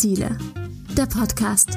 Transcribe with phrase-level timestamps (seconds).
[0.00, 0.38] Ziele.
[0.96, 1.76] Der Podcast.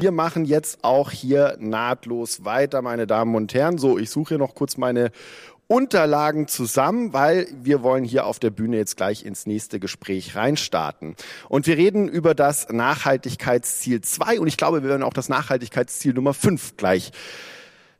[0.00, 3.78] Wir machen jetzt auch hier nahtlos weiter, meine Damen und Herren.
[3.78, 5.12] So, ich suche hier noch kurz meine
[5.68, 11.16] Unterlagen zusammen, weil wir wollen hier auf der Bühne jetzt gleich ins nächste Gespräch reinstarten.
[11.48, 16.12] Und wir reden über das Nachhaltigkeitsziel 2 und ich glaube, wir werden auch das Nachhaltigkeitsziel
[16.12, 17.12] Nummer 5 gleich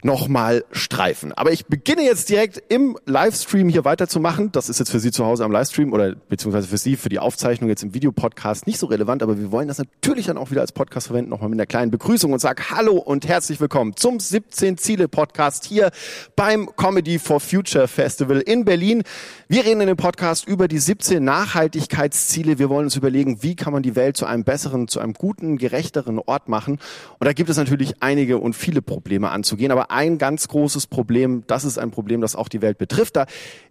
[0.05, 1.33] nochmal streifen.
[1.33, 4.51] Aber ich beginne jetzt direkt im Livestream hier weiterzumachen.
[4.52, 7.19] Das ist jetzt für Sie zu Hause am Livestream oder beziehungsweise für Sie für die
[7.19, 10.61] Aufzeichnung jetzt im Videopodcast nicht so relevant, aber wir wollen das natürlich dann auch wieder
[10.61, 14.19] als Podcast verwenden, nochmal mit einer kleinen Begrüßung und sage Hallo und herzlich willkommen zum
[14.19, 15.91] 17 Ziele Podcast hier
[16.34, 19.03] beim Comedy for Future Festival in Berlin.
[19.48, 22.59] Wir reden in dem Podcast über die 17 Nachhaltigkeitsziele.
[22.59, 25.59] Wir wollen uns überlegen, wie kann man die Welt zu einem besseren, zu einem guten,
[25.59, 26.81] gerechteren Ort machen.
[27.19, 31.45] Und da gibt es natürlich einige und viele Probleme anzugehen, aber ein ganz großes Problem,
[31.47, 33.17] das ist ein Problem, das auch die Welt betrifft.
[33.17, 33.27] Da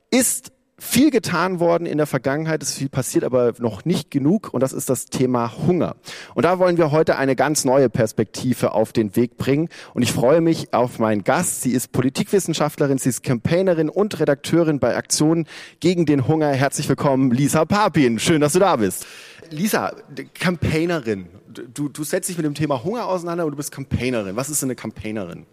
[0.09, 4.61] ist viel getan worden in der Vergangenheit, ist viel passiert, aber noch nicht genug und
[4.61, 5.95] das ist das Thema Hunger.
[6.33, 10.11] Und da wollen wir heute eine ganz neue Perspektive auf den Weg bringen und ich
[10.11, 11.61] freue mich auf meinen Gast.
[11.61, 15.45] Sie ist Politikwissenschaftlerin, sie ist Campaignerin und Redakteurin bei Aktionen
[15.79, 16.49] gegen den Hunger.
[16.49, 18.17] Herzlich willkommen, Lisa Papin.
[18.17, 19.05] Schön, dass du da bist.
[19.51, 19.93] Lisa,
[20.33, 21.27] Campaignerin.
[21.73, 24.35] Du, du setzt dich mit dem Thema Hunger auseinander und du bist Campaignerin.
[24.35, 25.45] Was ist eine Campaignerin?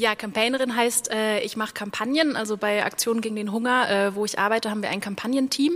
[0.00, 2.34] Ja, Campaignerin heißt, äh, ich mache Kampagnen.
[2.34, 5.74] Also bei Aktionen gegen den Hunger, äh, wo ich arbeite, haben wir ein Kampagnenteam.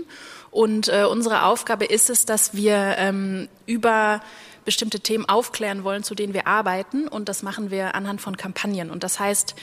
[0.50, 4.22] Und äh, unsere Aufgabe ist es, dass wir ähm, über
[4.64, 7.08] bestimmte Themen aufklären wollen, zu denen wir arbeiten.
[7.08, 8.90] Und das machen wir anhand von Kampagnen.
[8.90, 9.54] Und das heißt,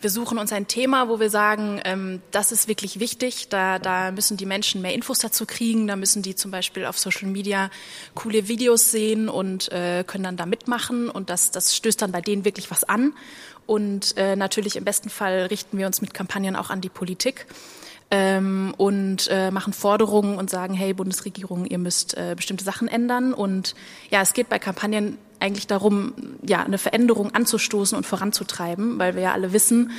[0.00, 3.48] wir suchen uns ein Thema, wo wir sagen, ähm, das ist wirklich wichtig.
[3.48, 5.86] Da, da müssen die Menschen mehr Infos dazu kriegen.
[5.86, 7.70] Da müssen die zum Beispiel auf Social Media
[8.14, 11.08] coole Videos sehen und äh, können dann da mitmachen.
[11.08, 13.14] Und das, das stößt dann bei denen wirklich was an.
[13.66, 17.46] Und äh, natürlich im besten Fall richten wir uns mit Kampagnen auch an die Politik
[18.10, 23.34] ähm, und äh, machen Forderungen und sagen, hey Bundesregierung, ihr müsst äh, bestimmte Sachen ändern.
[23.34, 23.74] Und
[24.10, 29.22] ja, es geht bei Kampagnen eigentlich darum, ja, eine Veränderung anzustoßen und voranzutreiben, weil wir
[29.22, 29.90] ja alle wissen,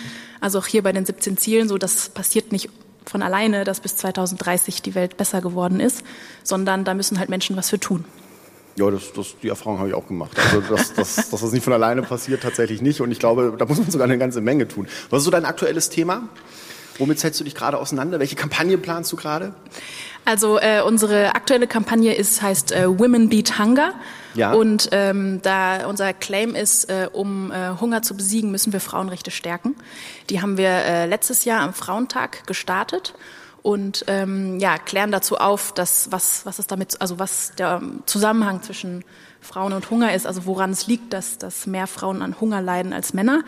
[0.41, 2.69] also auch hier bei den 17 Zielen, so das passiert nicht
[3.05, 6.03] von alleine, dass bis 2030 die Welt besser geworden ist,
[6.43, 8.05] sondern da müssen halt Menschen was für tun.
[8.75, 10.37] Ja, das, das, die Erfahrung habe ich auch gemacht.
[10.37, 13.01] Also, dass, dass, dass das nicht von alleine passiert, tatsächlich nicht.
[13.01, 14.87] Und ich glaube, da muss man sogar eine ganze Menge tun.
[15.09, 16.29] Was ist so dein aktuelles Thema?
[16.99, 18.19] Womit setzt du dich gerade auseinander?
[18.19, 19.53] Welche Kampagne planst du gerade?
[20.25, 23.93] Also äh, unsere aktuelle Kampagne ist heißt äh, Women Beat Hunger.
[24.35, 24.53] Ja.
[24.53, 29.31] Und ähm, da unser Claim ist, äh, um äh, Hunger zu besiegen, müssen wir Frauenrechte
[29.31, 29.75] stärken.
[30.29, 33.15] Die haben wir äh, letztes Jahr am Frauentag gestartet
[33.61, 38.61] und ähm, ja, klären dazu auf, dass was, was ist damit, also was der Zusammenhang
[38.61, 39.03] zwischen
[39.41, 42.93] Frauen und Hunger ist, also woran es liegt, dass, dass mehr Frauen an Hunger leiden
[42.93, 43.43] als Männer.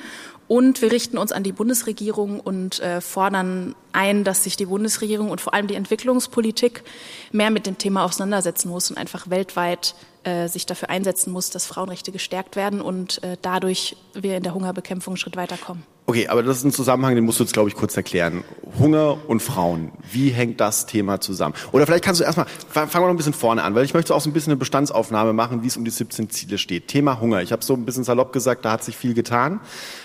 [0.52, 5.32] Und wir richten uns an die Bundesregierung und äh, fordern ein, dass sich die Bundesregierung
[5.32, 6.84] und vor allem die Entwicklungspolitik
[7.32, 9.96] mehr mit dem Thema auseinandersetzen muss und einfach weltweit
[10.26, 14.54] äh, sich dafür einsetzen muss, dass Frauenrechte gestärkt werden und äh, dadurch wir in der
[14.54, 15.84] Hungerbekämpfung einen Schritt weiterkommen.
[16.08, 18.44] Okay, aber das ist ein Zusammenhang, den musst du jetzt, glaube ich, kurz erklären.
[18.80, 19.92] Hunger und Frauen.
[20.12, 21.56] Wie hängt das Thema zusammen?
[21.72, 24.14] Oder vielleicht kannst du erstmal, fangen wir noch ein bisschen vorne an, weil ich möchte
[24.14, 26.88] auch so ein bisschen eine Bestandsaufnahme machen, wie es um die 17 Ziele steht.
[26.88, 27.42] Thema Hunger.
[27.42, 29.62] Ich habe so ein bisschen salopp gesagt, da hat sich viel getan.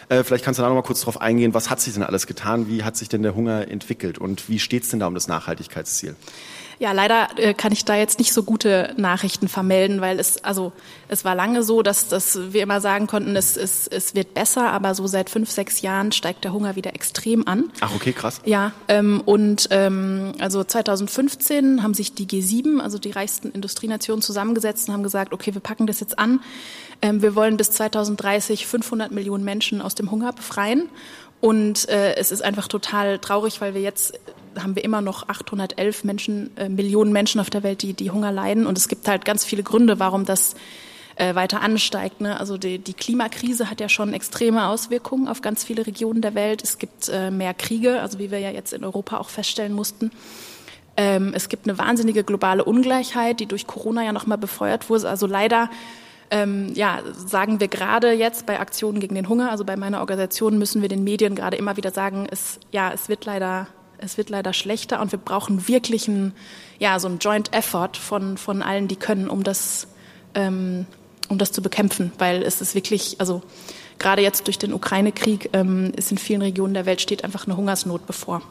[0.09, 2.27] Äh, vielleicht kannst du da noch mal kurz drauf eingehen, was hat sich denn alles
[2.27, 2.69] getan?
[2.69, 4.19] Wie hat sich denn der Hunger entwickelt?
[4.19, 6.15] Und wie steht es denn da um das Nachhaltigkeitsziel?
[6.79, 10.73] Ja, leider äh, kann ich da jetzt nicht so gute Nachrichten vermelden, weil es, also,
[11.09, 14.73] es war lange so, dass, dass wir immer sagen konnten, es, es, es wird besser,
[14.73, 17.71] aber so seit fünf, sechs Jahren steigt der Hunger wieder extrem an.
[17.81, 18.41] Ach, okay, krass.
[18.45, 24.89] Ja, ähm, und ähm, also 2015 haben sich die G7, also die reichsten Industrienationen, zusammengesetzt
[24.89, 26.41] und haben gesagt, okay, wir packen das jetzt an.
[27.03, 30.89] Ähm, wir wollen bis 2030 500 Millionen Menschen aus dem Hunger befreien.
[31.41, 34.19] Und äh, es ist einfach total traurig, weil wir jetzt
[34.59, 38.33] haben wir immer noch 811 Menschen, äh, Millionen Menschen auf der Welt, die, die Hunger
[38.33, 38.67] leiden.
[38.67, 40.55] Und es gibt halt ganz viele Gründe, warum das
[41.17, 42.21] äh, weiter ansteigt.
[42.21, 42.39] Ne?
[42.39, 46.63] Also die, die Klimakrise hat ja schon extreme Auswirkungen auf ganz viele Regionen der Welt.
[46.63, 50.11] Es gibt äh, mehr Kriege, also wie wir ja jetzt in Europa auch feststellen mussten.
[50.97, 55.09] Ähm, es gibt eine wahnsinnige globale Ungleichheit, die durch Corona ja nochmal befeuert wurde.
[55.09, 55.69] Also leider
[56.31, 60.59] ähm, ja, sagen wir gerade jetzt bei Aktionen gegen den Hunger, also bei meiner Organisation
[60.59, 63.69] müssen wir den Medien gerade immer wieder sagen, es, ja, es wird leider,
[63.99, 66.33] es wird leider schlechter und wir brauchen wirklich ein,
[66.79, 69.87] ja, so ein Joint Effort von, von allen, die können, um das,
[70.35, 70.87] ähm,
[71.29, 73.43] um das zu bekämpfen, weil es ist wirklich, also
[73.99, 77.57] gerade jetzt durch den Ukraine-Krieg ähm, ist in vielen Regionen der Welt steht einfach eine
[77.57, 78.43] Hungersnot bevor.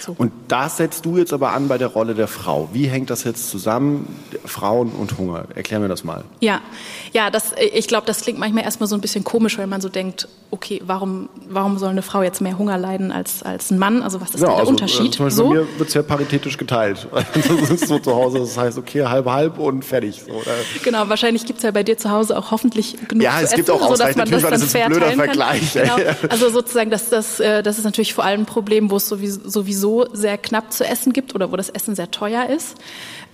[0.00, 0.14] So.
[0.16, 2.68] Und das setzt du jetzt aber an bei der Rolle der Frau.
[2.72, 5.44] Wie hängt das jetzt zusammen, Frauen und Hunger?
[5.54, 6.24] Erklär mir das mal.
[6.40, 6.60] Ja,
[7.12, 9.88] ja, das, ich glaube, das klingt manchmal erstmal so ein bisschen komisch, weil man so
[9.88, 14.02] denkt, okay, warum, warum soll eine Frau jetzt mehr Hunger leiden als, als ein Mann?
[14.02, 15.18] Also was ist ja, der also, Unterschied?
[15.20, 15.48] Äh, so?
[15.48, 17.08] Bei mir wird es ja paritätisch geteilt.
[17.34, 20.22] das ist so zu Hause, das heißt, okay, halb, halb und fertig.
[20.26, 20.42] So,
[20.82, 23.70] genau, wahrscheinlich gibt es ja bei dir zu Hause auch hoffentlich genug Ja, es gibt
[23.70, 25.72] auch ausreichend, natürlich, das, das ist ein blöder Vergleich.
[25.72, 25.96] Genau.
[26.28, 29.48] Also sozusagen, das, das, äh, das ist natürlich vor allem ein Problem, wo es sowieso,
[29.48, 29.73] sowieso
[30.12, 32.76] sehr knapp zu essen gibt oder wo das Essen sehr teuer ist.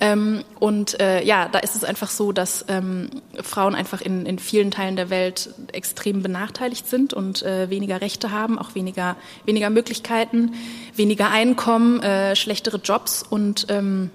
[0.01, 3.11] Ähm, und äh, ja, da ist es einfach so, dass ähm,
[3.43, 8.31] Frauen einfach in, in vielen Teilen der Welt extrem benachteiligt sind und äh, weniger Rechte
[8.31, 10.55] haben, auch weniger, weniger Möglichkeiten,
[10.97, 14.11] weniger Einkommen, äh, schlechtere Jobs und ähm,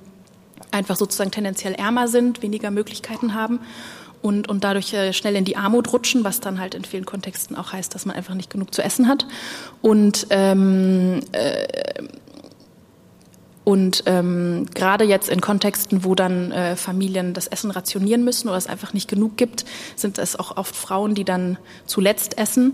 [0.72, 3.60] einfach sozusagen tendenziell ärmer sind, weniger Möglichkeiten haben
[4.26, 7.56] und, und dadurch äh, schnell in die Armut rutschen, was dann halt in vielen Kontexten
[7.56, 9.28] auch heißt, dass man einfach nicht genug zu essen hat.
[9.84, 11.68] Und ähm, äh,
[13.64, 18.58] und ähm, gerade jetzt in Kontexten, wo dann äh, Familien das Essen rationieren müssen oder
[18.58, 19.64] es einfach nicht genug gibt,
[19.96, 22.74] sind es auch oft Frauen, die dann zuletzt essen.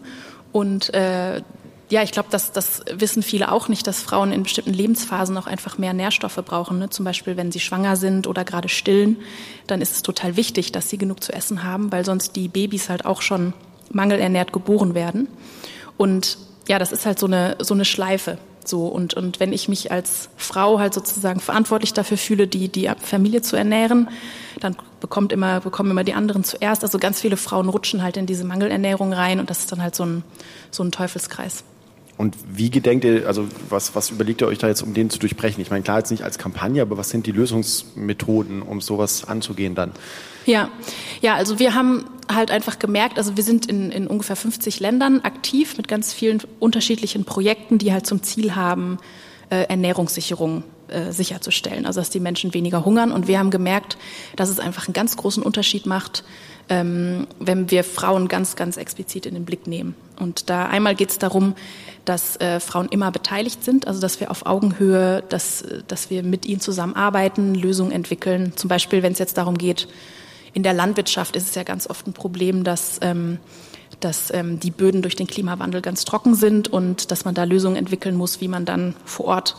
[0.53, 1.41] Und äh,
[1.91, 5.45] ja, ich glaube, das, das wissen viele auch nicht, dass Frauen in bestimmten Lebensphasen auch
[5.45, 6.79] einfach mehr Nährstoffe brauchen.
[6.79, 6.89] Ne?
[6.89, 9.17] Zum Beispiel, wenn sie schwanger sind oder gerade stillen,
[9.67, 12.89] dann ist es total wichtig, dass sie genug zu essen haben, weil sonst die Babys
[12.89, 13.53] halt auch schon
[13.91, 15.27] mangelernährt geboren werden.
[15.97, 16.37] Und
[16.69, 18.37] ja, das ist halt so eine, so eine Schleife.
[18.63, 22.89] So, und, und wenn ich mich als Frau halt sozusagen verantwortlich dafür fühle, die, die
[23.01, 24.07] Familie zu ernähren,
[24.61, 26.83] dann bekommt immer, bekommen immer die anderen zuerst.
[26.83, 29.95] Also ganz viele Frauen rutschen halt in diese Mangelernährung rein und das ist dann halt
[29.95, 30.23] so ein,
[30.69, 31.65] so ein Teufelskreis.
[32.21, 35.17] Und wie gedenkt ihr, also was, was überlegt ihr euch da jetzt, um den zu
[35.17, 35.59] durchbrechen?
[35.59, 39.73] Ich meine, klar jetzt nicht als Kampagne, aber was sind die Lösungsmethoden, um sowas anzugehen
[39.73, 39.91] dann?
[40.45, 40.69] Ja,
[41.21, 45.21] ja, also wir haben halt einfach gemerkt, also wir sind in, in ungefähr 50 Ländern
[45.21, 48.99] aktiv mit ganz vielen unterschiedlichen Projekten, die halt zum Ziel haben,
[49.49, 53.11] äh, Ernährungssicherung äh, sicherzustellen, also dass die Menschen weniger hungern.
[53.11, 53.97] Und wir haben gemerkt,
[54.35, 56.23] dass es einfach einen ganz großen Unterschied macht,
[56.69, 59.95] ähm, wenn wir Frauen ganz, ganz explizit in den Blick nehmen.
[60.19, 61.55] Und da einmal geht es darum,
[62.05, 66.45] dass äh, Frauen immer beteiligt sind, also dass wir auf Augenhöhe, dass, dass wir mit
[66.45, 68.53] ihnen zusammenarbeiten, Lösungen entwickeln.
[68.55, 69.87] Zum Beispiel, wenn es jetzt darum geht,
[70.53, 73.39] in der Landwirtschaft ist es ja ganz oft ein Problem, dass, ähm,
[73.99, 77.77] dass ähm, die Böden durch den Klimawandel ganz trocken sind und dass man da Lösungen
[77.77, 79.55] entwickeln muss, wie man dann vor Ort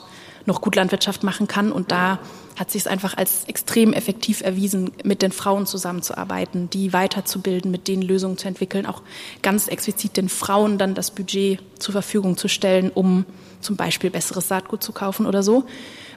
[0.46, 1.72] noch gut Landwirtschaft machen kann.
[1.72, 2.18] Und da
[2.58, 7.88] hat sich es einfach als extrem effektiv erwiesen, mit den Frauen zusammenzuarbeiten, die weiterzubilden, mit
[7.88, 9.02] denen Lösungen zu entwickeln, auch
[9.42, 13.24] ganz explizit den Frauen dann das Budget zur Verfügung zu stellen, um
[13.60, 15.64] zum Beispiel besseres Saatgut zu kaufen oder so,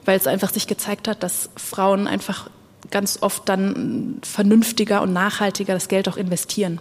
[0.04, 2.50] weil es einfach sich gezeigt hat, dass Frauen einfach
[2.90, 6.80] ganz oft dann vernünftiger und nachhaltiger das Geld auch investieren.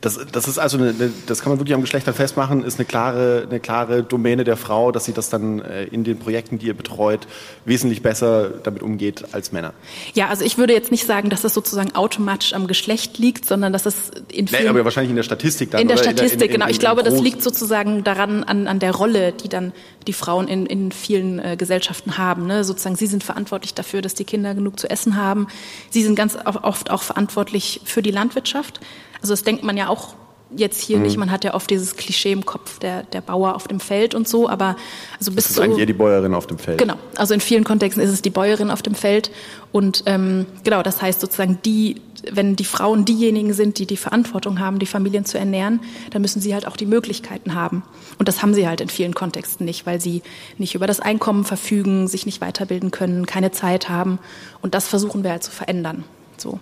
[0.00, 0.94] Das, das ist also, eine,
[1.26, 4.92] das kann man wirklich am Geschlechter festmachen, ist eine klare, eine klare Domäne der Frau,
[4.92, 7.26] dass sie das dann äh, in den Projekten, die ihr betreut,
[7.64, 9.74] wesentlich besser damit umgeht als Männer.
[10.14, 13.72] Ja, also ich würde jetzt nicht sagen, dass das sozusagen automatisch am Geschlecht liegt, sondern
[13.72, 14.62] dass es in vielen...
[14.62, 15.82] Nee, aber wahrscheinlich in der Statistik dann.
[15.82, 16.68] In der Statistik, in der, in, genau.
[16.68, 19.72] Ich glaube, das liegt sozusagen daran, an, an der Rolle, die dann
[20.06, 22.46] die Frauen in, in vielen äh, Gesellschaften haben.
[22.46, 22.64] Ne?
[22.64, 25.48] Sozusagen, sie sind verantwortlich dafür, dass die Kinder genug zu essen haben.
[25.90, 28.80] Sie sind ganz oft auch verantwortlich für die Landwirtschaft.
[29.20, 30.14] Also das denkt man ja auch
[30.54, 31.04] jetzt hier mhm.
[31.04, 31.16] nicht.
[31.16, 34.28] Man hat ja oft dieses Klischee im Kopf, der, der Bauer auf dem Feld und
[34.28, 34.76] so, aber
[35.18, 36.78] also bis das ist so, eigentlich eher die Bäuerin auf dem Feld.
[36.78, 39.30] Genau, also in vielen Kontexten ist es die Bäuerin auf dem Feld
[39.72, 42.00] und ähm, genau, das heißt sozusagen die,
[42.30, 46.40] wenn die Frauen diejenigen sind, die die Verantwortung haben, die Familien zu ernähren, dann müssen
[46.40, 47.82] sie halt auch die Möglichkeiten haben
[48.18, 50.22] und das haben sie halt in vielen Kontexten nicht, weil sie
[50.58, 54.18] nicht über das Einkommen verfügen, sich nicht weiterbilden können, keine Zeit haben
[54.62, 56.04] und das versuchen wir halt zu verändern.
[56.36, 56.58] So.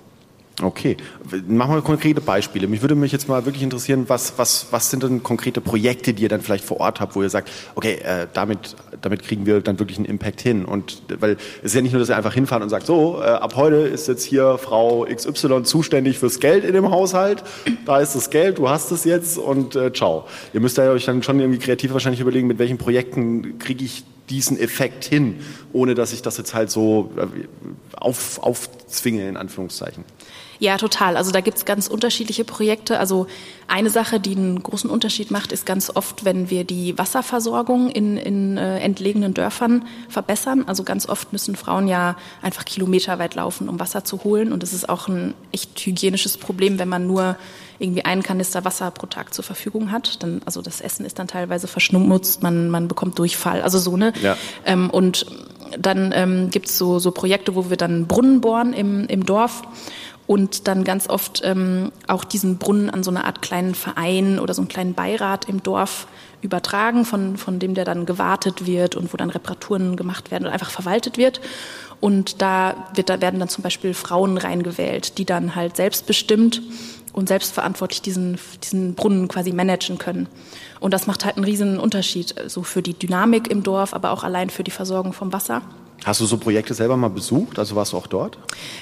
[0.60, 0.96] Okay,
[1.46, 2.66] machen wir konkrete Beispiele.
[2.66, 6.24] Mich würde mich jetzt mal wirklich interessieren, was, was, was sind denn konkrete Projekte, die
[6.24, 9.60] ihr dann vielleicht vor Ort habt, wo ihr sagt, okay, äh, damit, damit kriegen wir
[9.60, 10.64] dann wirklich einen Impact hin.
[10.64, 13.26] Und weil es ist ja nicht nur, dass ihr einfach hinfahrt und sagt, so, äh,
[13.26, 17.44] ab heute ist jetzt hier Frau XY zuständig fürs Geld in dem Haushalt.
[17.86, 20.26] Da ist das Geld, du hast es jetzt und äh, ciao.
[20.52, 24.58] Ihr müsst euch dann schon irgendwie kreativ wahrscheinlich überlegen, mit welchen Projekten kriege ich diesen
[24.58, 25.40] Effekt hin,
[25.72, 27.26] ohne dass ich das jetzt halt so äh,
[27.96, 30.04] auf, aufzwinge, in Anführungszeichen.
[30.60, 31.16] Ja, total.
[31.16, 32.98] Also da gibt's ganz unterschiedliche Projekte.
[32.98, 33.26] Also
[33.68, 38.16] eine Sache, die einen großen Unterschied macht, ist ganz oft, wenn wir die Wasserversorgung in,
[38.16, 40.64] in äh, entlegenen Dörfern verbessern.
[40.66, 44.52] Also ganz oft müssen Frauen ja einfach kilometerweit laufen, um Wasser zu holen.
[44.52, 47.36] Und es ist auch ein echt hygienisches Problem, wenn man nur
[47.78, 50.22] irgendwie einen Kanister Wasser pro Tag zur Verfügung hat.
[50.22, 54.12] Dann, also das Essen ist dann teilweise verschnummt, man, man bekommt Durchfall, also so, ne?
[54.20, 54.36] Ja.
[54.64, 55.26] Ähm, und
[55.78, 59.62] dann ähm, gibt es so, so Projekte, wo wir dann Brunnen bohren im, im Dorf
[60.26, 64.52] und dann ganz oft ähm, auch diesen Brunnen an so eine Art kleinen Verein oder
[64.52, 66.06] so einen kleinen Beirat im Dorf
[66.42, 70.52] übertragen, von, von dem der dann gewartet wird und wo dann Reparaturen gemacht werden und
[70.52, 71.40] einfach verwaltet wird.
[72.00, 76.62] Und da, wird, da werden dann zum Beispiel Frauen reingewählt, die dann halt selbstbestimmt
[77.12, 80.28] und selbstverantwortlich diesen, diesen Brunnen quasi managen können.
[80.80, 84.24] Und das macht halt einen riesen Unterschied, so für die Dynamik im Dorf, aber auch
[84.24, 85.62] allein für die Versorgung vom Wasser.
[86.04, 87.58] Hast du so Projekte selber mal besucht?
[87.58, 88.38] Also warst du auch dort?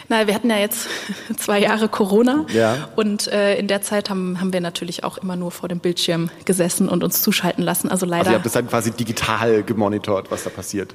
[0.09, 0.87] Na, wir hatten ja jetzt
[1.39, 2.89] zwei Jahre Corona ja.
[2.95, 6.31] und äh, in der Zeit haben, haben wir natürlich auch immer nur vor dem Bildschirm
[6.45, 7.89] gesessen und uns zuschalten lassen.
[7.91, 8.21] Also leider.
[8.21, 10.95] Also ihr habt das dann quasi digital gemonitort, was da passiert.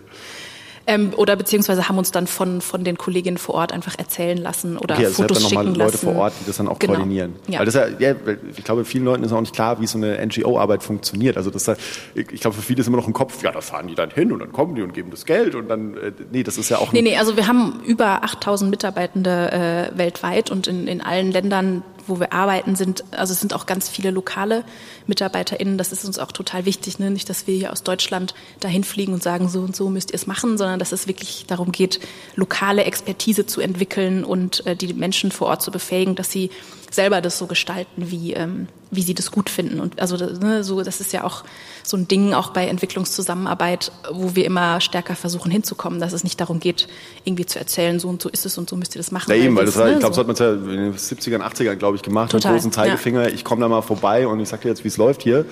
[0.93, 4.77] Ähm, oder beziehungsweise haben uns dann von, von den Kolleginnen vor Ort einfach erzählen lassen
[4.77, 5.97] oder okay, also Fotos dann schicken Leute lassen.
[6.05, 6.93] vor Ort, die das dann auch Genau.
[6.93, 7.35] koordinieren.
[7.47, 7.59] Ja.
[7.59, 8.15] Weil das ja, ja,
[8.57, 11.37] ich glaube, vielen Leuten ist auch nicht klar, wie so eine NGO-Arbeit funktioniert.
[11.37, 11.69] Also das,
[12.15, 14.31] ich glaube, für viele ist immer noch im Kopf, ja, da fahren die dann hin
[14.31, 16.77] und dann kommen die und geben das Geld und dann, äh, nee, das ist ja
[16.79, 21.31] auch Nee, nee, also wir haben über 8000 Mitarbeitende äh, weltweit und in, in allen
[21.31, 24.63] Ländern, wo wir arbeiten, sind, also es sind auch ganz viele lokale
[25.07, 25.77] MitarbeiterInnen.
[25.77, 27.11] Das ist uns auch total wichtig, ne?
[27.11, 30.15] Nicht, dass wir hier aus Deutschland dahin fliegen und sagen, so und so müsst ihr
[30.15, 31.99] es machen, sondern dass es wirklich darum geht,
[32.35, 36.49] lokale Expertise zu entwickeln und äh, die Menschen vor Ort zu befähigen, dass sie
[36.91, 39.79] selber das so gestalten, wie, ähm, wie sie das gut finden.
[39.79, 41.43] Und also ne, so, das ist ja auch
[41.83, 46.39] so ein Ding auch bei Entwicklungszusammenarbeit, wo wir immer stärker versuchen hinzukommen, dass es nicht
[46.39, 46.87] darum geht,
[47.23, 49.31] irgendwie zu erzählen, so und so ist es und so müsst ihr das machen.
[49.31, 50.21] Ja, eben, weil wir das war, es, ich glaube, so.
[50.21, 52.71] so hat man es ja in den 70ern, 80ern, glaube ich, gemacht, Total, mit großen
[52.73, 55.45] Zeigefinger, ich komme da mal vorbei und ich sag dir jetzt, wie es läuft hier.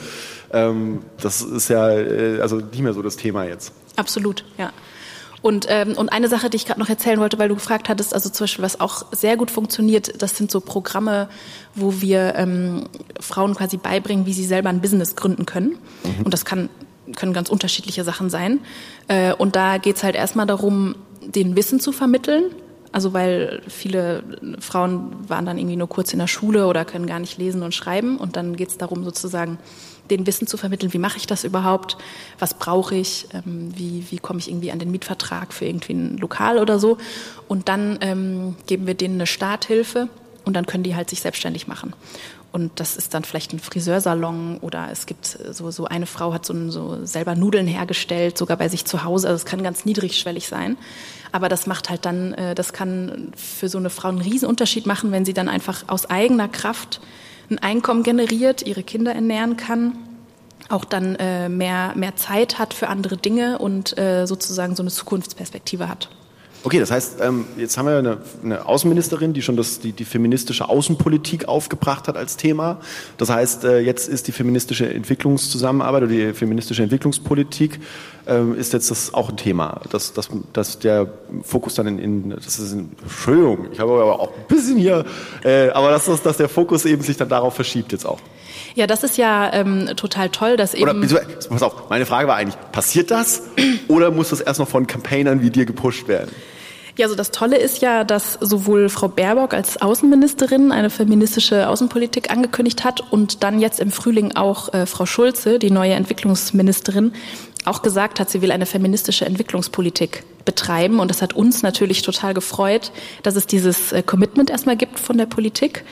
[0.51, 3.71] Ähm, das ist ja äh, also nicht mehr so das Thema jetzt.
[3.95, 4.71] Absolut, ja.
[5.41, 8.13] Und, ähm, und eine Sache, die ich gerade noch erzählen wollte, weil du gefragt hattest,
[8.13, 11.29] also zum Beispiel, was auch sehr gut funktioniert, das sind so Programme,
[11.75, 12.85] wo wir ähm,
[13.19, 15.77] Frauen quasi beibringen, wie sie selber ein Business gründen können.
[16.23, 16.69] Und das kann,
[17.15, 18.59] können ganz unterschiedliche Sachen sein.
[19.07, 22.51] Äh, und da geht's halt erstmal darum, den Wissen zu vermitteln.
[22.91, 24.23] Also weil viele
[24.59, 27.75] Frauen waren dann irgendwie nur kurz in der Schule oder können gar nicht lesen und
[27.75, 28.17] schreiben.
[28.17, 29.59] Und dann geht's darum, sozusagen
[30.09, 31.97] den Wissen zu vermitteln, wie mache ich das überhaupt,
[32.37, 36.17] was brauche ich, ähm, wie, wie komme ich irgendwie an den Mietvertrag für irgendwie ein
[36.17, 36.97] Lokal oder so.
[37.47, 40.09] Und dann ähm, geben wir denen eine Starthilfe
[40.45, 41.93] und dann können die halt sich selbstständig machen.
[42.51, 46.45] Und das ist dann vielleicht ein Friseursalon oder es gibt so, so eine Frau hat
[46.45, 49.27] so, ein, so selber Nudeln hergestellt, sogar bei sich zu Hause.
[49.27, 50.77] Also es kann ganz niedrigschwellig sein.
[51.31, 55.11] Aber das macht halt dann, äh, das kann für so eine Frau einen Riesenunterschied machen,
[55.11, 57.01] wenn sie dann einfach aus eigener Kraft
[57.49, 59.97] ein Einkommen generiert, ihre Kinder ernähren kann,
[60.69, 64.91] auch dann äh, mehr, mehr Zeit hat für andere Dinge und äh, sozusagen so eine
[64.91, 66.09] Zukunftsperspektive hat.
[66.61, 70.03] Okay, das heißt, ähm, jetzt haben wir eine, eine Außenministerin, die schon das, die, die
[70.03, 72.81] feministische Außenpolitik aufgebracht hat als Thema.
[73.17, 77.79] Das heißt, äh, jetzt ist die feministische Entwicklungszusammenarbeit oder die feministische Entwicklungspolitik
[78.27, 81.07] ähm, ist jetzt das auch ein Thema, dass, dass, dass der
[81.43, 85.05] Fokus dann in, in das ist ein, Entschuldigung, ich habe aber auch ein bisschen hier,
[85.45, 88.19] äh, aber dass, dass, dass der Fokus eben sich dann darauf verschiebt jetzt auch.
[88.75, 90.83] Ja, das ist ja ähm, total toll, dass eben.
[90.83, 93.43] Oder pass auf, meine Frage war eigentlich, passiert das
[93.87, 96.31] oder muss das erst noch von Campaignern wie dir gepusht werden?
[96.99, 102.29] Ja, also das Tolle ist ja, dass sowohl Frau Baerbock als Außenministerin eine feministische Außenpolitik
[102.29, 107.13] angekündigt hat und dann jetzt im Frühling auch äh, Frau Schulze, die neue Entwicklungsministerin,
[107.63, 110.99] auch gesagt hat, sie will eine feministische Entwicklungspolitik betreiben.
[110.99, 112.91] Und das hat uns natürlich total gefreut,
[113.23, 115.85] dass es dieses äh, Commitment erstmal gibt von der Politik.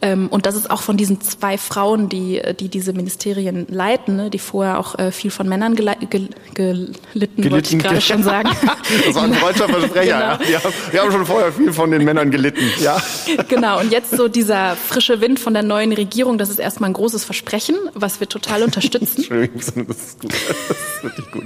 [0.00, 4.30] Ähm, und das ist auch von diesen zwei Frauen, die, die diese Ministerien leiten, ne,
[4.30, 8.50] die vorher auch äh, viel von Männern gele gel gelitten, wollte ich gerade schon sagen.
[9.06, 10.38] das war ein deutscher Versprecher.
[10.38, 10.42] Genau.
[10.44, 10.48] Ja.
[10.48, 12.64] Wir, haben, wir haben schon vorher viel von den Männern gelitten.
[12.80, 13.02] Ja.
[13.48, 16.94] Genau, und jetzt so dieser frische Wind von der neuen Regierung, das ist erstmal ein
[16.94, 19.16] großes Versprechen, was wir total unterstützen.
[19.18, 19.56] Entschuldigung,
[19.88, 20.32] das ist gut.
[20.32, 21.44] Das ist wirklich gut.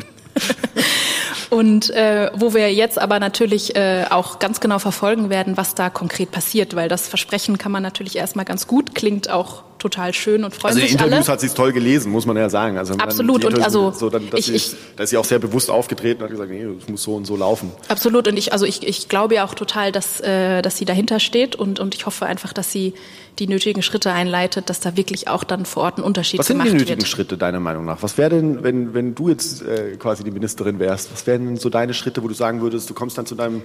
[1.53, 5.91] Und äh, wo wir jetzt aber natürlich äh, auch ganz genau verfolgen werden, was da
[5.91, 10.45] konkret passiert, weil das Versprechen kann man natürlich erstmal ganz gut, klingt auch total schön
[10.45, 11.33] und freuen Also sich Interviews alle.
[11.35, 12.79] hat sie es toll gelesen, muss man ja sagen.
[12.79, 15.39] Also Absolut, und also so, dann, dass ich- sie, ich- da ist sie auch sehr
[15.39, 17.71] bewusst aufgetreten und hat gesagt, nee, das muss so und so laufen.
[17.89, 21.21] Absolut, und ich, also ich, ich glaube ja auch total, dass, äh, dass sie dahinter
[21.21, 22.95] steht und, und ich hoffe einfach, dass sie
[23.39, 26.57] die nötigen Schritte einleitet, dass da wirklich auch dann vor Ort ein Unterschied Was sind
[26.59, 27.09] gemacht die nötigen wird.
[27.09, 28.03] Schritte deiner Meinung nach?
[28.03, 31.57] Was wäre denn, wenn, wenn du jetzt äh, quasi die Ministerin wärst, was wären denn
[31.57, 33.63] so deine Schritte, wo du sagen würdest, du kommst dann zu deinem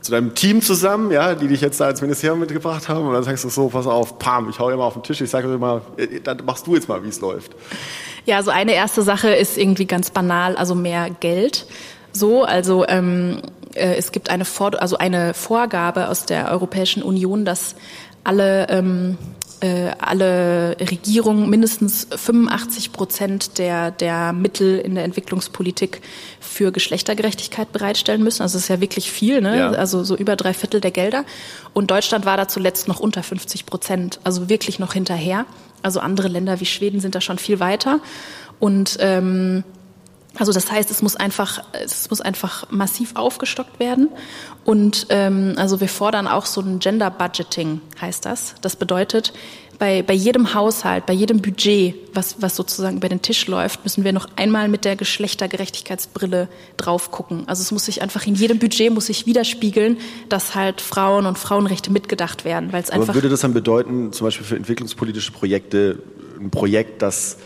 [0.00, 3.22] zu deinem Team zusammen, ja, die dich jetzt da ins Ministerium mitgebracht haben und dann
[3.22, 5.82] sagst du so, pass auf, pam, ich hau mal auf den Tisch, ich sage mal,
[5.96, 7.52] äh, dann machst du jetzt mal, wie es läuft.
[8.24, 11.66] Ja, also eine erste Sache ist irgendwie ganz banal, also mehr Geld.
[12.12, 13.42] So, also ähm,
[13.74, 17.76] äh, es gibt eine, Vor also eine Vorgabe aus der Europäischen Union, dass
[18.24, 19.16] alle ähm,
[19.60, 26.00] äh, alle Regierungen mindestens 85 Prozent der, der Mittel in der Entwicklungspolitik
[26.40, 28.42] für Geschlechtergerechtigkeit bereitstellen müssen.
[28.42, 29.58] Also das ist ja wirklich viel, ne?
[29.58, 29.70] Ja.
[29.70, 31.24] also so über drei Viertel der Gelder.
[31.74, 35.46] Und Deutschland war da zuletzt noch unter 50 Prozent, also wirklich noch hinterher.
[35.82, 38.00] Also andere Länder wie Schweden sind da schon viel weiter.
[38.58, 39.64] Und ähm,
[40.40, 44.08] also das heißt, es muss einfach, es muss einfach massiv aufgestockt werden.
[44.64, 48.54] Und ähm, also wir fordern auch so ein Gender Budgeting, heißt das.
[48.62, 49.34] Das bedeutet,
[49.78, 54.02] bei, bei jedem Haushalt, bei jedem Budget, was, was sozusagen über den Tisch läuft, müssen
[54.02, 57.44] wir noch einmal mit der Geschlechtergerechtigkeitsbrille drauf gucken.
[57.46, 59.98] Also es muss sich einfach in jedem Budget muss sich widerspiegeln,
[60.30, 63.08] dass halt Frauen und Frauenrechte mitgedacht werden, weil es einfach.
[63.08, 66.02] Aber würde das dann bedeuten, zum Beispiel für entwicklungspolitische Projekte,
[66.38, 67.36] ein Projekt, das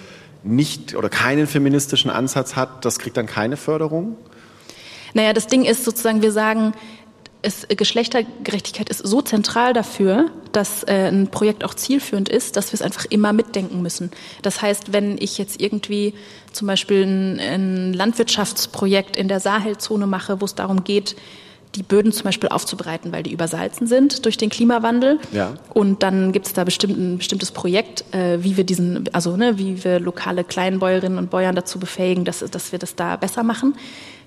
[0.45, 4.17] nicht oder keinen feministischen Ansatz hat, das kriegt dann keine Förderung?
[5.15, 6.75] Naja, das Ding ist sozusagen, wir sagen,
[7.45, 12.75] es, Geschlechtergerechtigkeit ist so zentral dafür, dass äh, ein Projekt auch zielführend ist, dass wir
[12.75, 14.11] es einfach immer mitdenken müssen.
[14.43, 16.15] Das heißt, wenn ich jetzt irgendwie
[16.53, 21.17] zum Beispiel ein, ein Landwirtschaftsprojekt in der Sahelzone mache, wo es darum geht,
[21.75, 25.19] die Böden zum Beispiel aufzubereiten, weil die übersalzen sind durch den Klimawandel.
[25.33, 25.55] Ja.
[25.73, 29.59] Und dann gibt es da bestimmt ein bestimmtes Projekt, äh, wie wir diesen, also ne,
[29.59, 33.75] wie wir lokale Kleinbäuerinnen und Bäuern dazu befähigen, dass, dass wir das da besser machen.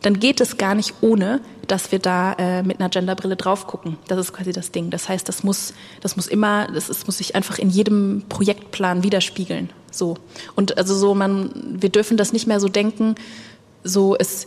[0.02, 3.98] Dann geht es gar nicht ohne, dass wir da äh, mit einer Genderbrille drauf gucken.
[4.08, 4.90] Das ist quasi das Ding.
[4.90, 9.04] Das heißt, das muss, das muss immer, das ist, muss sich einfach in jedem Projektplan
[9.04, 9.70] widerspiegeln.
[9.92, 10.18] So.
[10.56, 13.16] Und also so, man, wir dürfen das nicht mehr so denken,
[13.84, 14.46] so es,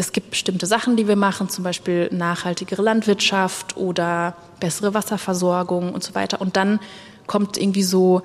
[0.00, 6.02] es gibt bestimmte Sachen, die wir machen, zum Beispiel nachhaltigere Landwirtschaft oder bessere Wasserversorgung und
[6.02, 6.40] so weiter.
[6.40, 6.80] Und dann
[7.26, 8.22] kommt irgendwie so,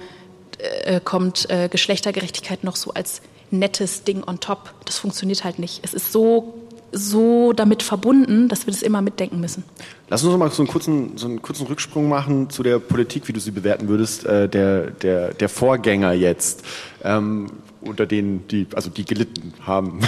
[0.86, 4.74] äh, kommt äh, Geschlechtergerechtigkeit noch so als nettes Ding on top.
[4.86, 5.82] Das funktioniert halt nicht.
[5.84, 6.54] Es ist so
[6.98, 9.66] so damit verbunden, dass wir das immer mitdenken müssen.
[10.08, 13.34] Lass uns mal so einen kurzen, so einen kurzen Rücksprung machen zu der Politik, wie
[13.34, 16.64] du sie bewerten würdest, äh, der, der, der Vorgänger jetzt.
[17.04, 17.48] Ähm,
[17.88, 20.00] unter denen, die, also die gelitten haben.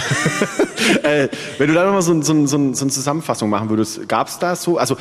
[1.02, 4.38] äh, wenn du da nochmal so, so, so, so eine Zusammenfassung machen würdest, gab es
[4.38, 4.96] da so, also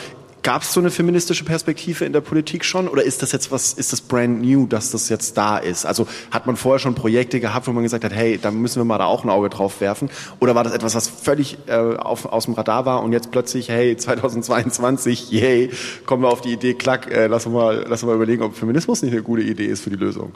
[0.48, 3.74] Gab es so eine feministische Perspektive in der Politik schon oder ist das jetzt was,
[3.74, 5.86] ist das brand new, dass das jetzt da ist?
[5.86, 8.86] Also hat man vorher schon Projekte gehabt, wo man gesagt hat, hey, da müssen wir
[8.86, 10.10] mal da auch ein Auge drauf werfen?
[10.40, 13.68] Oder war das etwas, was völlig äh, auf, aus dem Radar war und jetzt plötzlich,
[13.68, 15.70] hey, 2022, yay,
[16.06, 18.56] kommen wir auf die Idee, klack, äh, lass, uns mal, lass uns mal überlegen, ob
[18.56, 20.32] Feminismus nicht eine gute Idee ist für die Lösung?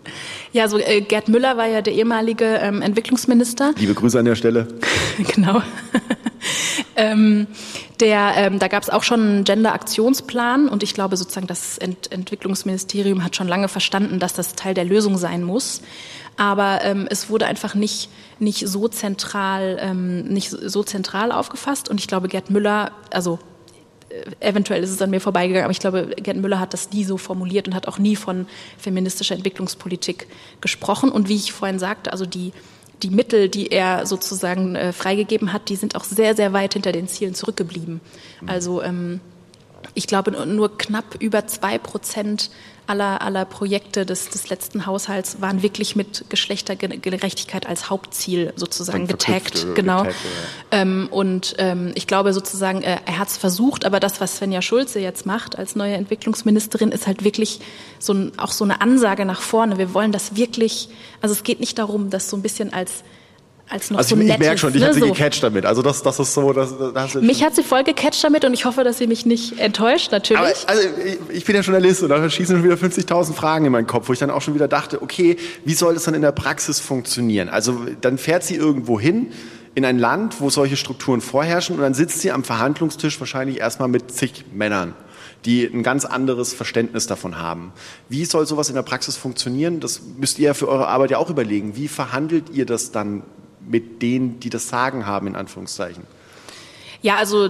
[0.52, 3.74] Ja, so äh, Gerd Müller war ja der ehemalige ähm, Entwicklungsminister.
[3.78, 4.68] Liebe Grüße an der Stelle.
[5.34, 5.62] genau.
[6.96, 7.48] Ähm,
[8.00, 12.12] der, ähm, da gab es auch schon einen Gender-Aktionsplan und ich glaube sozusagen, das Ent
[12.12, 15.82] Entwicklungsministerium hat schon lange verstanden, dass das Teil der Lösung sein muss.
[16.38, 21.90] Aber ähm, es wurde einfach nicht, nicht so zentral, ähm, nicht so zentral aufgefasst.
[21.90, 23.38] Und ich glaube, Gerd Müller, also
[24.10, 27.04] äh, eventuell ist es an mir vorbeigegangen, aber ich glaube, Gerd Müller hat das nie
[27.04, 30.28] so formuliert und hat auch nie von feministischer Entwicklungspolitik
[30.62, 31.12] gesprochen.
[31.12, 32.54] Und wie ich vorhin sagte, also die
[33.04, 36.92] die Mittel, die er sozusagen äh, freigegeben hat, die sind auch sehr, sehr weit hinter
[36.92, 38.02] den Zielen zurückgeblieben.
[38.42, 38.50] Mhm.
[38.50, 39.20] Also ähm,
[39.94, 42.52] ich glaube, nur knapp über zwei Prozent
[42.92, 49.66] aller, aller Projekte des, des letzten Haushalts waren wirklich mit Geschlechtergerechtigkeit als Hauptziel sozusagen getaggt.
[49.76, 50.00] Genau.
[50.00, 50.18] Getaggt,
[50.72, 50.82] ja.
[50.82, 54.62] ähm, und ähm, ich glaube sozusagen, äh, er hat es versucht, aber das, was Svenja
[54.62, 57.62] Schulze jetzt macht als neue Entwicklungsministerin, ist halt wirklich
[57.98, 59.78] so ein, auch so eine Ansage nach vorne.
[59.78, 60.90] Wir wollen das wirklich,
[61.22, 63.04] also es geht nicht darum, das so ein bisschen als
[63.70, 65.12] als noch also so ich, ich merke schon, ich ne, habe sie so.
[65.12, 65.66] gecatcht damit.
[65.66, 68.66] Also das, das ist so, das, das mich hat sie voll gecatcht damit und ich
[68.66, 70.40] hoffe, dass sie mich nicht enttäuscht, natürlich.
[70.40, 73.72] Aber, also ich, ich bin ja Journalist und da schießen schon wieder 50.000 Fragen in
[73.72, 76.22] meinen Kopf, wo ich dann auch schon wieder dachte, okay, wie soll das dann in
[76.22, 77.50] der Praxis funktionieren?
[77.50, 79.32] Also dann fährt sie irgendwo hin
[79.74, 83.88] in ein Land, wo solche Strukturen vorherrschen und dann sitzt sie am Verhandlungstisch wahrscheinlich erstmal
[83.88, 84.94] mit zig Männern
[85.46, 87.74] die ein ganz anderes Verständnis davon haben.
[88.10, 89.80] Wie soll sowas in der Praxis funktionieren?
[89.80, 91.76] Das müsst ihr ja für eure Arbeit ja auch überlegen.
[91.76, 93.24] Wie verhandelt ihr das dann
[93.68, 96.04] mit denen, die das Sagen haben, in Anführungszeichen?
[97.02, 97.50] Ja, also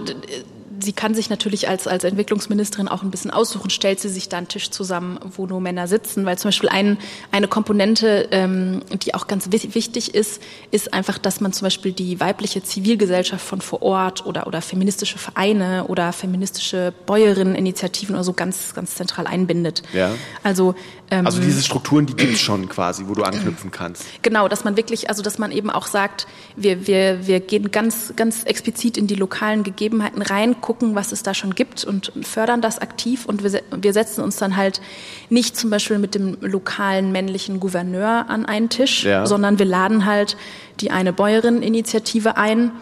[0.80, 4.38] sie kann sich natürlich als, als Entwicklungsministerin auch ein bisschen aussuchen, stellt sie sich da
[4.38, 6.98] einen Tisch zusammen, wo nur Männer sitzen, weil zum Beispiel ein,
[7.30, 12.20] eine Komponente, ähm, die auch ganz wichtig ist, ist einfach, dass man zum Beispiel die
[12.20, 18.74] weibliche Zivilgesellschaft von vor Ort oder, oder feministische Vereine oder feministische Bäuerinneninitiativen oder so ganz,
[18.74, 19.82] ganz zentral einbindet.
[19.92, 20.12] Ja.
[20.42, 20.74] Also,
[21.12, 24.04] ähm, also diese Strukturen, die gibt es schon quasi, wo du anknüpfen kannst.
[24.22, 28.14] Genau, dass man wirklich, also dass man eben auch sagt, wir, wir, wir gehen ganz,
[28.16, 32.62] ganz explizit in die lokalen Gegebenheiten rein, gucken, was es da schon gibt und fördern
[32.62, 33.26] das aktiv.
[33.26, 34.80] Und wir, wir setzen uns dann halt
[35.28, 39.26] nicht zum Beispiel mit dem lokalen männlichen Gouverneur an einen Tisch, ja.
[39.26, 40.38] sondern wir laden halt
[40.80, 42.72] die eine Bäuerinneninitiative ein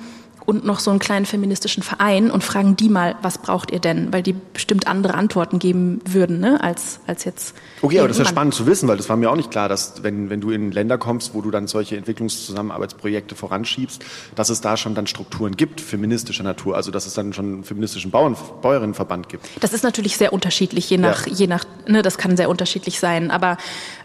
[0.50, 4.12] und noch so einen kleinen feministischen Verein und fragen die mal, was braucht ihr denn?
[4.12, 7.54] Weil die bestimmt andere Antworten geben würden, ne, als, als jetzt.
[7.82, 9.68] Okay, aber das ist ja spannend zu wissen, weil das war mir auch nicht klar,
[9.68, 14.60] dass wenn, wenn du in Länder kommst, wo du dann solche Entwicklungszusammenarbeitsprojekte voranschiebst, dass es
[14.60, 18.36] da schon dann Strukturen gibt, feministischer Natur, also dass es dann schon einen feministischen Bauern,
[18.60, 19.48] Bäuerinnenverband gibt.
[19.60, 21.32] Das ist natürlich sehr unterschiedlich, je nach, ja.
[21.32, 23.30] je nach, ne, das kann sehr unterschiedlich sein.
[23.30, 23.56] Aber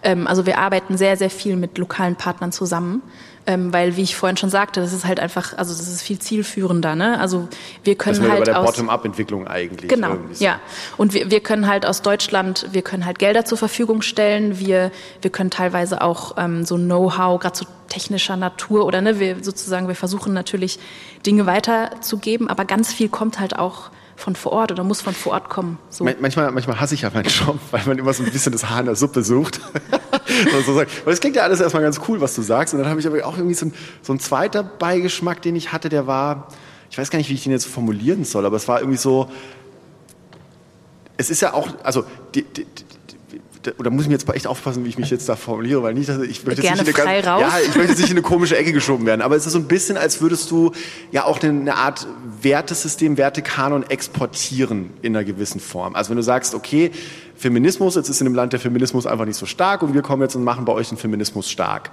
[0.04, 3.02] ähm, also wir arbeiten sehr, sehr viel mit lokalen Partnern zusammen
[3.48, 6.20] ähm, weil wie ich vorhin schon sagte, das ist halt einfach, also das ist viel
[6.20, 6.96] zielführender.
[6.96, 7.20] Ne?
[7.20, 7.48] Also
[7.84, 9.90] wir können das halt bei der Bottom-up-Entwicklung eigentlich.
[9.90, 10.44] Genau, so.
[10.44, 10.60] ja.
[10.98, 14.60] Und wir, wir können halt aus Deutschland, wir können halt Gelder zur Verfügung stellen.
[14.60, 19.44] Wir wir können teilweise auch ähm, so Know-how, gerade so technischer Natur oder ne, wir
[19.44, 20.80] sozusagen, wir versuchen natürlich
[21.26, 25.34] Dinge weiterzugeben, aber ganz viel kommt halt auch von vor Ort oder muss von vor
[25.34, 25.78] Ort kommen.
[25.89, 26.04] So.
[26.04, 28.80] Manchmal, manchmal hasse ich ja meinen Job, weil man immer so ein bisschen das Haar
[28.80, 29.60] in der Suppe sucht.
[30.65, 32.73] so Weil es klingt ja alles erstmal ganz cool, was du sagst.
[32.73, 35.71] Und dann habe ich aber auch irgendwie so ein, so ein zweiter Beigeschmack, den ich
[35.73, 36.47] hatte, der war,
[36.89, 39.30] ich weiß gar nicht, wie ich den jetzt formulieren soll, aber es war irgendwie so,
[41.17, 42.65] es ist ja auch, also die, die,
[43.78, 46.10] oder muss ich mir jetzt echt aufpassen, wie ich mich jetzt da formuliere, weil nicht,
[46.10, 47.41] dass ich möchte Gerne nicht in eine, raus.
[47.41, 49.60] ja, ich möchte jetzt nicht in eine komische Ecke geschoben werden, aber es ist so
[49.60, 50.71] ein bisschen, als würdest du
[51.12, 52.08] ja auch eine Art
[52.41, 55.95] Wertesystem, Wertekanon exportieren in einer gewissen Form.
[55.95, 56.91] Also wenn du sagst, okay,
[57.36, 60.21] Feminismus, jetzt ist in dem Land der Feminismus einfach nicht so stark und wir kommen
[60.21, 61.91] jetzt und machen bei euch den Feminismus stark.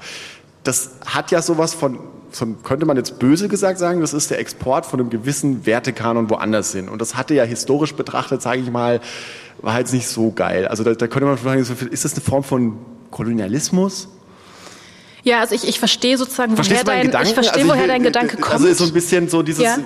[0.62, 1.98] Das hat ja sowas von,
[2.30, 6.30] von, könnte man jetzt böse gesagt sagen, das ist der Export von einem gewissen Wertekanon
[6.30, 6.88] woanders hin.
[6.88, 9.00] Und das hatte ja historisch betrachtet, sage ich mal,
[9.62, 10.66] war halt nicht so geil.
[10.68, 12.78] Also da, da könnte man fragen, ist das eine Form von
[13.10, 14.08] Kolonialismus?
[15.24, 17.28] Ja, also ich, ich verstehe sozusagen, woher dein, Gedanken?
[17.28, 18.54] ich verstehe, also woher dein Gedanke kommt.
[18.54, 19.78] Also ist so ein bisschen so dieses, ja.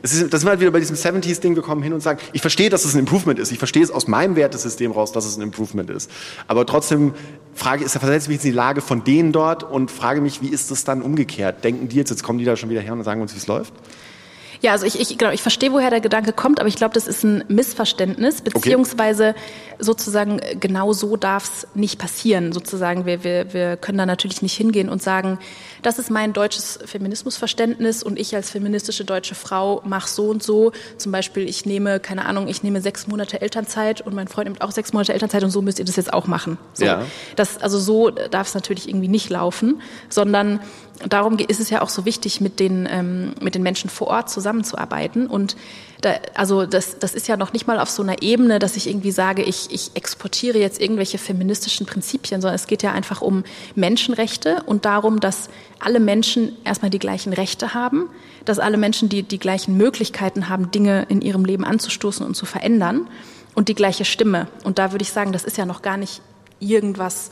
[0.00, 2.20] es ist, das sind wir halt wieder bei diesem 70s-Ding, wir kommen hin und sagen,
[2.32, 3.50] ich verstehe, dass es ein Improvement ist.
[3.50, 6.08] Ich verstehe es aus meinem Wertesystem raus, dass es ein Improvement ist.
[6.46, 7.14] Aber trotzdem
[7.52, 10.70] frage, ist, versetze mich in die Lage von denen dort und frage mich, wie ist
[10.70, 11.64] das dann umgekehrt?
[11.64, 13.48] Denken die jetzt, jetzt kommen die da schon wieder her und sagen uns, wie es
[13.48, 13.74] läuft?
[14.60, 17.06] Ja, also ich, ich, genau, ich verstehe, woher der Gedanke kommt, aber ich glaube, das
[17.06, 19.40] ist ein Missverständnis, beziehungsweise okay.
[19.78, 22.52] sozusagen genau so darf es nicht passieren.
[22.52, 25.38] Sozusagen, wir, wir, wir können da natürlich nicht hingehen und sagen,
[25.82, 30.72] das ist mein deutsches Feminismusverständnis und ich als feministische deutsche Frau mache so und so.
[30.96, 34.62] Zum Beispiel, ich nehme, keine Ahnung, ich nehme sechs Monate Elternzeit und mein Freund nimmt
[34.62, 36.58] auch sechs Monate Elternzeit und so müsst ihr das jetzt auch machen.
[36.74, 36.84] So.
[36.84, 37.04] Ja.
[37.36, 40.60] Das, also so darf es natürlich irgendwie nicht laufen, sondern
[41.08, 44.30] darum ist es ja auch so wichtig, mit den, ähm, mit den Menschen vor Ort
[44.30, 45.26] zusammenzuarbeiten.
[45.26, 45.56] Und
[46.00, 48.88] da, also das, das ist ja noch nicht mal auf so einer Ebene, dass ich
[48.88, 53.44] irgendwie sage, ich, ich exportiere jetzt irgendwelche feministischen Prinzipien, sondern es geht ja einfach um
[53.74, 55.48] Menschenrechte und darum, dass
[55.80, 58.08] alle Menschen erstmal die gleichen Rechte haben,
[58.44, 62.46] dass alle Menschen die, die gleichen Möglichkeiten haben, Dinge in ihrem Leben anzustoßen und zu
[62.46, 63.08] verändern
[63.54, 64.48] und die gleiche Stimme.
[64.64, 66.22] Und da würde ich sagen, das ist ja noch gar nicht
[66.60, 67.30] irgendwas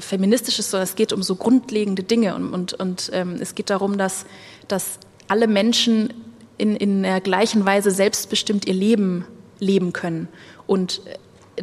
[0.00, 3.98] Feministisches, sondern es geht um so grundlegende Dinge und, und, und ähm, es geht darum,
[3.98, 4.26] dass,
[4.68, 4.98] dass
[5.28, 6.12] alle Menschen
[6.58, 9.24] in, in der gleichen Weise selbstbestimmt ihr Leben
[9.58, 10.28] leben können.
[10.66, 11.00] Und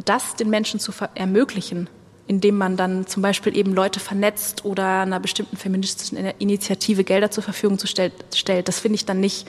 [0.04, 1.88] das den Menschen zu ermöglichen,
[2.26, 7.42] indem man dann zum Beispiel eben Leute vernetzt oder einer bestimmten feministischen Initiative Gelder zur
[7.42, 9.46] Verfügung zu stellt, stellt, das finde ich dann nicht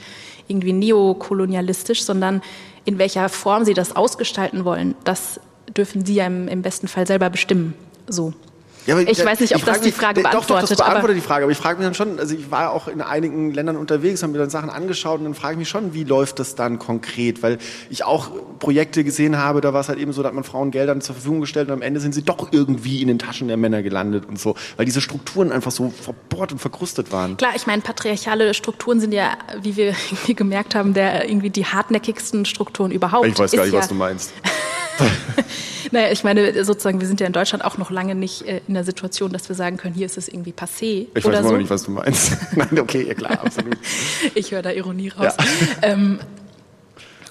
[0.48, 2.42] irgendwie neokolonialistisch, sondern
[2.84, 5.40] in welcher Form sie das ausgestalten wollen, das
[5.74, 7.74] dürfen sie ja im, im besten Fall selber bestimmen.
[8.06, 8.32] So.
[8.86, 10.50] Ja, ich da, weiß nicht, ob das die Frage mich, beantwortet.
[10.50, 11.44] Doch, doch, das beantwortet die Frage.
[11.44, 14.32] Aber ich frage mich dann schon, also ich war auch in einigen Ländern unterwegs, haben
[14.32, 17.42] mir dann Sachen angeschaut und dann frage ich mich schon, wie läuft das dann konkret?
[17.42, 20.44] Weil ich auch Projekte gesehen habe, da war es halt eben so, da hat man
[20.44, 23.48] Frauen Gelder zur Verfügung gestellt und am Ende sind sie doch irgendwie in den Taschen
[23.48, 27.38] der Männer gelandet und so, weil diese Strukturen einfach so verbohrt und verkrustet waren.
[27.38, 29.94] Klar, ich meine, patriarchale Strukturen sind ja, wie wir
[30.26, 33.26] gemerkt haben, der irgendwie die hartnäckigsten Strukturen überhaupt.
[33.26, 34.32] Ich weiß gar nicht, ja was du meinst.
[35.92, 38.74] naja, ich meine, sozusagen, wir sind ja in Deutschland auch noch lange nicht äh, in
[38.74, 41.06] der Situation, dass wir sagen können, hier ist es irgendwie passé.
[41.14, 41.50] Ich weiß immer so.
[41.52, 42.36] noch nicht, was du meinst.
[42.56, 43.76] Nein, okay, ja klar, absolut.
[44.34, 45.34] ich höre da Ironie raus.
[45.38, 45.46] Ja.
[45.82, 46.18] Ähm,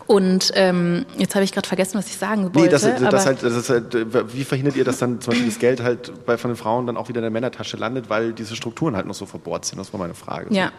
[0.07, 2.59] und ähm, jetzt habe ich gerade vergessen, was ich sagen wollte.
[2.59, 5.81] Nee, das, das, halt, das halt, wie verhindert ihr, dass dann zum Beispiel das Geld
[5.81, 8.95] halt bei, von den Frauen dann auch wieder in der Männertasche landet, weil diese Strukturen
[8.95, 9.79] halt noch so verbohrt sind?
[9.79, 10.53] Das war meine Frage.
[10.53, 10.71] Ja,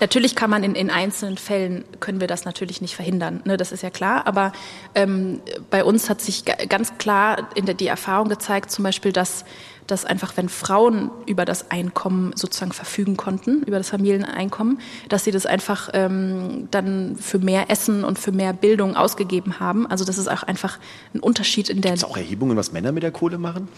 [0.00, 3.72] natürlich kann man in, in einzelnen Fällen, können wir das natürlich nicht verhindern, ne, das
[3.72, 4.26] ist ja klar.
[4.26, 4.52] Aber
[4.94, 5.40] ähm,
[5.70, 9.44] bei uns hat sich ganz klar in der, die Erfahrung gezeigt, zum Beispiel, dass
[9.86, 15.30] dass einfach, wenn Frauen über das Einkommen sozusagen verfügen konnten, über das Familieneinkommen, dass sie
[15.30, 19.86] das einfach ähm, dann für mehr Essen und für mehr Bildung ausgegeben haben.
[19.86, 20.78] Also das ist auch einfach
[21.14, 21.92] ein Unterschied in der.
[21.92, 23.68] Gibt es auch Erhebungen, was Männer mit der Kohle machen?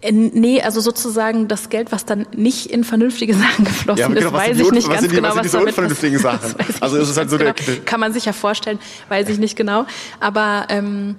[0.00, 4.28] Äh, nee, also sozusagen das Geld, was dann nicht in vernünftige Sachen geflossen ja, genau,
[4.28, 6.54] ist, weiß ich nicht ganz genau, was, was damit unvernünftigen Sachen.
[6.80, 7.52] Also ist es halt so genau.
[7.52, 9.86] der kann man sich ja vorstellen, weiß ich nicht genau.
[10.20, 11.16] Aber ähm,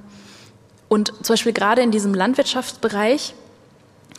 [0.88, 3.34] und zum Beispiel gerade in diesem Landwirtschaftsbereich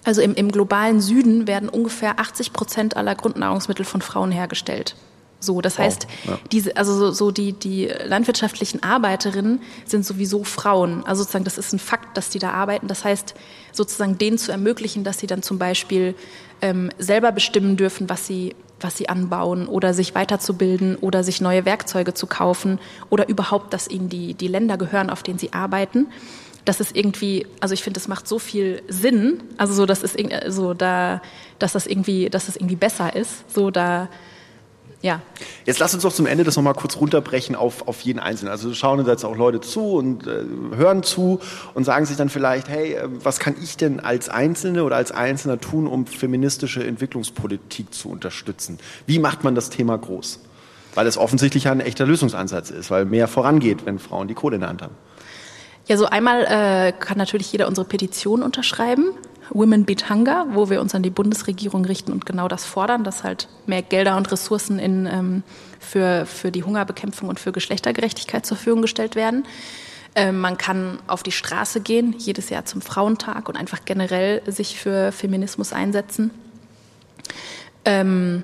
[0.06, 4.94] also im, im globalen Süden werden ungefähr 80 Prozent aller Grundnahrungsmittel von Frauen hergestellt.
[5.40, 6.38] So, das heißt, ja.
[6.52, 11.04] diese, also so, so die, die landwirtschaftlichen Arbeiterinnen sind sowieso Frauen.
[11.04, 12.86] Also sozusagen, das ist ein Fakt, dass die da arbeiten.
[12.86, 13.34] Das heißt,
[13.72, 16.14] sozusagen denen zu ermöglichen, dass sie dann zum Beispiel
[16.62, 21.64] ähm, selber bestimmen dürfen, was sie, was sie anbauen oder sich weiterzubilden oder sich neue
[21.64, 22.78] Werkzeuge zu kaufen
[23.10, 26.06] oder überhaupt, dass ihnen die, die Länder gehören, auf denen sie arbeiten.
[26.66, 30.14] Das ist irgendwie, also ich finde, das macht so viel Sinn, also so, dass es
[30.48, 31.22] so da,
[31.58, 34.10] dass das irgendwie, dass das irgendwie besser ist, so da,
[35.02, 35.20] ja.
[35.64, 38.50] Jetzt lass uns doch zum Ende das nochmal kurz runterbrechen auf, auf jeden Einzelnen.
[38.50, 40.42] Also schauen jetzt auch Leute zu und äh,
[40.74, 41.40] hören zu
[41.74, 45.12] und sagen sich dann vielleicht, hey, äh, was kann ich denn als Einzelne oder als
[45.12, 48.78] Einzelner tun, um feministische Entwicklungspolitik zu unterstützen?
[49.06, 50.40] Wie macht man das Thema groß?
[50.94, 54.60] Weil es offensichtlich ein echter Lösungsansatz ist, weil mehr vorangeht, wenn Frauen die Kohle in
[54.60, 54.94] der Hand haben.
[55.88, 59.12] Ja, so einmal äh, kann natürlich jeder unsere Petition unterschreiben.
[59.50, 63.22] Women Beat Hunger, wo wir uns an die Bundesregierung richten und genau das fordern, dass
[63.22, 65.42] halt mehr Gelder und Ressourcen in, ähm,
[65.78, 69.46] für, für die Hungerbekämpfung und für Geschlechtergerechtigkeit zur Verfügung gestellt werden.
[70.16, 74.80] Ähm, man kann auf die Straße gehen, jedes Jahr zum Frauentag und einfach generell sich
[74.80, 76.32] für Feminismus einsetzen.
[77.84, 78.42] Ähm,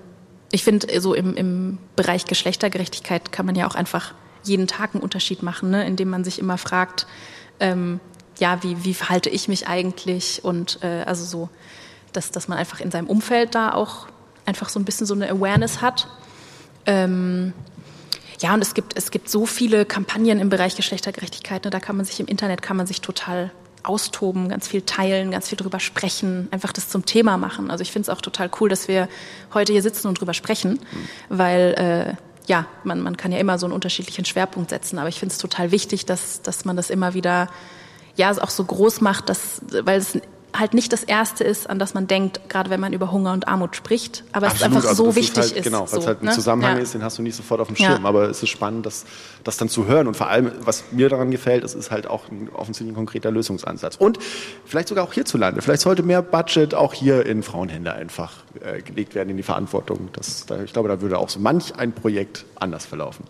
[0.53, 5.03] ich finde, so im, im Bereich Geschlechtergerechtigkeit kann man ja auch einfach jeden Tag einen
[5.03, 5.87] Unterschied machen, ne?
[5.87, 7.07] indem man sich immer fragt,
[7.61, 8.01] ähm,
[8.39, 11.49] ja, wie, wie verhalte ich mich eigentlich und äh, also so,
[12.13, 14.09] dass, dass man einfach in seinem Umfeld da auch
[14.47, 16.09] einfach so ein bisschen so eine Awareness hat.
[16.87, 17.53] Ähm,
[18.41, 21.65] ja, und es gibt, es gibt so viele Kampagnen im Bereich Geschlechtergerechtigkeit.
[21.65, 21.71] Ne?
[21.71, 23.53] Da kann man sich im Internet kann man sich total
[23.85, 27.71] austoben, ganz viel teilen, ganz viel drüber sprechen, einfach das zum Thema machen.
[27.71, 29.09] Also ich finde es auch total cool, dass wir
[29.55, 31.09] heute hier sitzen und drüber sprechen, mhm.
[31.29, 35.19] weil äh, ja, man, man kann ja immer so einen unterschiedlichen Schwerpunkt setzen, aber ich
[35.19, 37.49] finde es total wichtig, dass, dass man das immer wieder
[38.17, 40.21] ja, auch so groß macht, dass, weil es
[40.55, 43.49] halt nicht das Erste ist, an das man denkt, gerade wenn man über Hunger und
[43.49, 45.55] Armut spricht, aber Absolut, es einfach also so wichtig ist.
[45.55, 46.33] Halt, genau, weil es halt ein ne?
[46.33, 46.83] Zusammenhang ja.
[46.83, 48.09] ist, den hast du nicht sofort auf dem Schirm, ja.
[48.09, 49.05] aber es ist spannend, das,
[49.45, 52.29] das dann zu hören und vor allem, was mir daran gefällt, es ist halt auch
[52.31, 54.19] ein offensichtlich ein konkreter Lösungsansatz und
[54.65, 59.15] vielleicht sogar auch hierzulande, vielleicht sollte mehr Budget auch hier in Frauenhände einfach äh, gelegt
[59.15, 60.11] werden in die Verantwortung.
[60.13, 63.25] Das, da, ich glaube, da würde auch so manch ein Projekt anders verlaufen.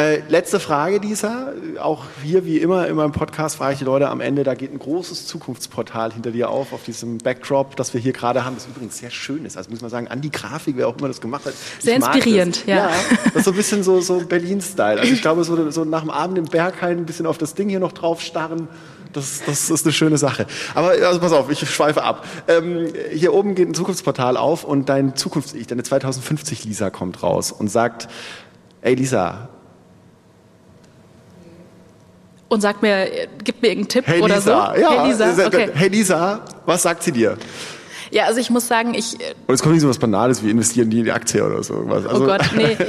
[0.00, 1.52] Äh, letzte Frage, Lisa.
[1.78, 4.72] Auch hier, wie immer, in meinem Podcast frage ich die Leute am Ende, da geht
[4.72, 8.66] ein großes Zukunftsportal hinter dir auf, auf diesem Backdrop, das wir hier gerade haben, das
[8.66, 9.58] übrigens sehr schön ist.
[9.58, 11.52] Also muss man sagen, an die Grafik, wer auch immer das gemacht hat.
[11.80, 12.76] Sehr inspirierend, ja.
[12.76, 12.90] ja.
[13.26, 15.00] Das ist so ein bisschen so, so Berlin-Style.
[15.00, 17.68] Also ich glaube, so, so nach dem Abend im Berghain ein bisschen auf das Ding
[17.68, 18.68] hier noch drauf starren.
[19.12, 20.46] Das, das ist eine schöne Sache.
[20.74, 22.24] Aber also pass auf, ich schweife ab.
[22.48, 27.52] Ähm, hier oben geht ein Zukunftsportal auf und dein Zukunfts-Ich, deine 2050 Lisa kommt raus
[27.52, 28.08] und sagt,
[28.80, 29.50] ey Lisa,
[32.50, 33.08] und sagt mir,
[33.44, 34.80] gibt mir irgendeinen Tipp hey oder Lisa, so.
[34.80, 35.70] Ja, hey Lisa, okay.
[35.72, 37.38] hey Lisa, was sagt sie dir?
[38.10, 39.14] Ja, also ich muss sagen, ich.
[39.46, 41.84] Und es kommt nicht so was Banales wie investieren die in die Aktie oder so.
[41.88, 42.76] Oh also oh Gott, nee.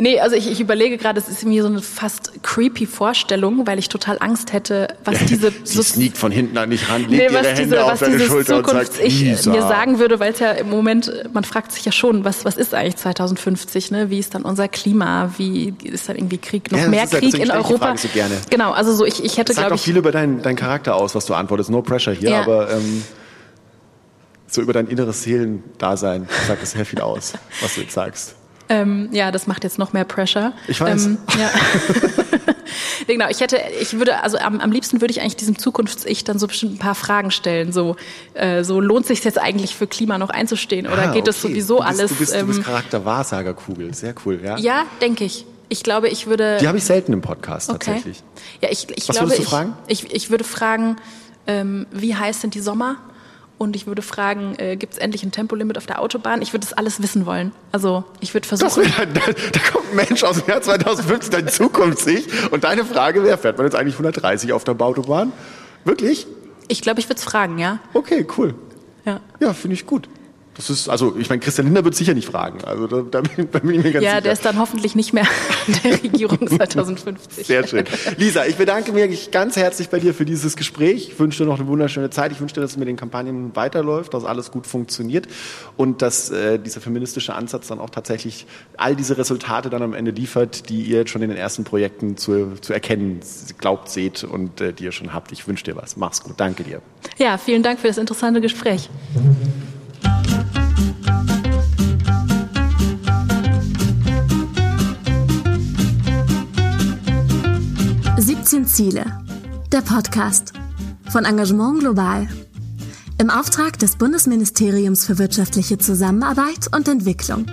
[0.00, 3.78] Nee, also ich, ich überlege gerade, es ist mir so eine fast creepy Vorstellung, weil
[3.78, 5.52] ich total Angst hätte, was diese.
[5.64, 8.20] Sie so sneakt von hinten an dich ran, legt nee, ihre Hände diese, auf deine
[8.20, 9.52] Schulter Zukunft und sagt, ich Lisa.
[9.52, 12.56] mir sagen würde, weil es ja im Moment, man fragt sich ja schon, was, was
[12.56, 14.10] ist eigentlich 2050, ne?
[14.10, 15.32] Wie ist dann unser Klima?
[15.36, 17.96] Wie ist dann irgendwie Krieg, noch ja, mehr Krieg in Europa?
[17.96, 18.34] So gerne.
[18.50, 19.80] Genau, also so ich, ich hätte, glaube ich.
[19.80, 21.70] Sagt auch viel über deinen dein Charakter aus, was du antwortest.
[21.70, 22.40] No pressure hier, ja.
[22.42, 22.70] aber.
[22.72, 23.04] Ähm,
[24.54, 28.36] so über dein inneres Seelendasein sagt es sehr viel aus, was du jetzt sagst.
[28.68, 30.52] Ähm, ja, das macht jetzt noch mehr Pressure.
[30.68, 31.06] Ich weiß.
[31.06, 31.50] Ähm, ja.
[33.06, 36.38] genau, ich hätte, ich würde, also am, am liebsten würde ich eigentlich diesem Zukunfts-Ich dann
[36.38, 37.72] so bestimmt ein paar Fragen stellen.
[37.72, 37.96] So,
[38.32, 41.78] äh, so lohnt sich jetzt eigentlich für Klima noch einzustehen oder ah, geht das sowieso
[41.78, 42.10] du bist, alles?
[42.10, 44.56] Du bist, du bist ähm, Charakter Wahrsagerkugel, sehr cool, ja.
[44.56, 45.44] Ja, denke ich.
[45.68, 46.58] Ich glaube, ich würde.
[46.60, 47.86] Die habe ich selten im Podcast okay.
[47.86, 48.22] tatsächlich.
[48.62, 49.74] Ja, ich, ich Was glaube, würdest du fragen?
[49.88, 50.96] Ich, ich, ich würde fragen,
[51.46, 52.96] ähm, wie heiß sind die Sommer?
[53.56, 56.42] Und ich würde fragen, äh, gibt es endlich ein Tempolimit auf der Autobahn?
[56.42, 57.52] Ich würde das alles wissen wollen.
[57.70, 58.82] Also ich würde versuchen.
[58.82, 62.50] Doch, da, da, kommt ein Mensch aus dem Jahr 2015, dein Zukunftssicht.
[62.50, 65.32] Und deine Frage wäre, fährt man jetzt eigentlich 130 auf der Autobahn?
[65.84, 66.26] Wirklich?
[66.68, 67.78] Ich glaube, ich würde es fragen, ja.
[67.92, 68.54] Okay, cool.
[69.04, 70.08] Ja, ja finde ich gut.
[70.54, 72.62] Das ist, also ich meine, Christian Lindner wird sicher nicht fragen.
[72.64, 74.20] Also da, da, bin, da bin ich mir ganz ja, sicher.
[74.20, 75.26] der ist dann hoffentlich nicht mehr
[75.66, 77.46] in der Regierung 2050.
[77.46, 77.84] Sehr schön.
[78.18, 81.08] Lisa, ich bedanke mich ganz herzlich bei dir für dieses Gespräch.
[81.10, 82.30] Ich wünsche dir noch eine wunderschöne Zeit.
[82.30, 85.26] Ich wünsche dir, dass es mit den Kampagnen weiterläuft, dass alles gut funktioniert
[85.76, 90.12] und dass äh, dieser feministische Ansatz dann auch tatsächlich all diese Resultate dann am Ende
[90.12, 93.20] liefert, die ihr jetzt schon in den ersten Projekten zu, zu erkennen
[93.58, 95.32] glaubt, seht und äh, die ihr schon habt.
[95.32, 95.96] Ich wünsche dir was.
[95.96, 96.34] Mach's gut.
[96.36, 96.80] Danke dir.
[97.18, 98.88] Ja, vielen Dank für das interessante Gespräch.
[108.44, 109.06] 17 Ziele.
[109.72, 110.52] Der Podcast
[111.10, 112.28] von Engagement Global.
[113.18, 117.46] Im Auftrag des Bundesministeriums für wirtschaftliche Zusammenarbeit und Entwicklung.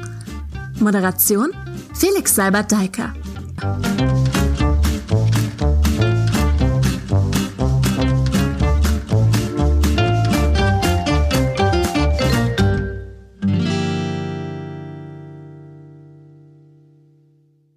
[0.82, 1.52] Moderation
[1.94, 3.14] Felix Seibert-Deiker.